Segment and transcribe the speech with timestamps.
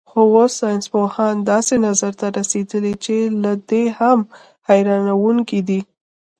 [0.09, 4.19] خو اوس ساینسپوهان داسې نظر ته رسېدلي چې له دې هم
[4.67, 5.79] حیرانوونکی دی.